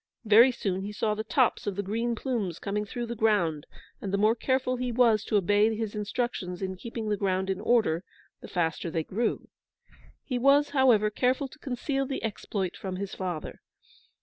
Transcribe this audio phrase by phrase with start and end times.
[0.25, 3.67] Very soon he saw the tops of the green plumes coming through the ground;
[4.01, 7.61] and the more careful he was to obey his instructions in keeping the ground in
[7.61, 8.03] order,
[8.39, 9.47] the faster they grew.
[10.23, 13.61] He was, however, careful to conceal the exploit from his father.